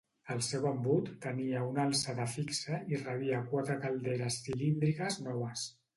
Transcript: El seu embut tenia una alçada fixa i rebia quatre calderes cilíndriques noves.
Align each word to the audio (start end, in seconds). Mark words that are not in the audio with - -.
El 0.35 0.39
seu 0.45 0.63
embut 0.69 1.11
tenia 1.25 1.59
una 1.73 1.85
alçada 1.89 2.25
fixa 2.37 2.79
i 2.95 3.01
rebia 3.03 3.45
quatre 3.53 3.77
calderes 3.85 4.43
cilíndriques 4.47 5.25
noves. 5.29 5.69